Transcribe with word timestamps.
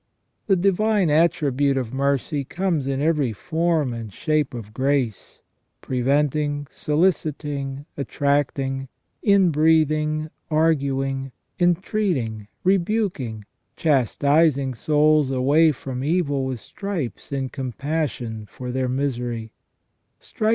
The 0.47 0.55
divine 0.55 1.11
attribute 1.11 1.77
of 1.77 1.93
mercy 1.93 2.43
comes 2.43 2.87
in 2.87 3.01
every 3.01 3.33
form 3.33 3.93
and 3.93 4.11
shape 4.11 4.55
of 4.55 4.73
grace: 4.73 5.41
preventing, 5.79 6.65
soliciting, 6.71 7.85
attracting; 7.95 8.87
inbreathing, 9.23 10.31
arguing, 10.49 11.33
entreating, 11.59 12.47
rebuking; 12.63 13.45
chastising 13.75 14.73
souls 14.73 15.29
away 15.29 15.71
from 15.71 16.03
evil 16.03 16.45
with 16.45 16.59
stripes 16.59 17.31
in 17.31 17.49
compassion 17.49 18.47
for 18.47 18.71
their 18.71 18.89
misery; 18.89 19.51
striking• 19.51 19.51
See 19.51 19.51
Hugo 19.51 19.51
de 19.51 19.51
Sancto 19.51 20.23
Victore, 20.23 20.39
Dialog. 20.39 20.49